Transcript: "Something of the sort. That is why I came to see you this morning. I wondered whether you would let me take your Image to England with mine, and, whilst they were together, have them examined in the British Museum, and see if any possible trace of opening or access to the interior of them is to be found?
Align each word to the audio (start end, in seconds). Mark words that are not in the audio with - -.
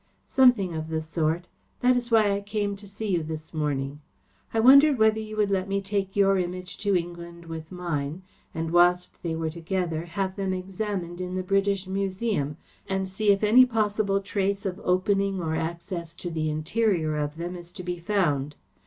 "Something 0.25 0.73
of 0.73 0.87
the 0.87 0.99
sort. 0.99 1.45
That 1.81 1.95
is 1.95 2.09
why 2.09 2.31
I 2.35 2.41
came 2.41 2.75
to 2.75 2.87
see 2.87 3.05
you 3.09 3.21
this 3.21 3.53
morning. 3.53 4.01
I 4.51 4.59
wondered 4.59 4.97
whether 4.97 5.19
you 5.19 5.37
would 5.37 5.51
let 5.51 5.69
me 5.69 5.79
take 5.79 6.15
your 6.15 6.39
Image 6.39 6.79
to 6.79 6.95
England 6.95 7.45
with 7.45 7.71
mine, 7.71 8.23
and, 8.51 8.71
whilst 8.71 9.21
they 9.21 9.35
were 9.35 9.51
together, 9.51 10.05
have 10.05 10.37
them 10.37 10.53
examined 10.53 11.21
in 11.21 11.35
the 11.35 11.43
British 11.43 11.85
Museum, 11.85 12.57
and 12.89 13.07
see 13.07 13.29
if 13.29 13.43
any 13.43 13.63
possible 13.63 14.21
trace 14.21 14.65
of 14.65 14.81
opening 14.83 15.39
or 15.39 15.55
access 15.55 16.15
to 16.15 16.31
the 16.31 16.49
interior 16.49 17.15
of 17.17 17.37
them 17.37 17.55
is 17.55 17.71
to 17.73 17.83
be 17.83 17.99
found? 17.99 18.55